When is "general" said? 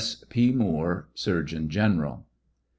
1.69-2.25